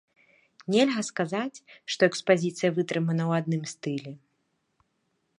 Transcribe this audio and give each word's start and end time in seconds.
Нельга 0.75 1.01
сказаць, 1.09 1.63
што 1.95 2.01
экспазіцыя 2.09 2.69
вытрымана 2.77 3.23
ў 3.29 3.43
адным 3.43 3.63
стылі. 3.73 4.13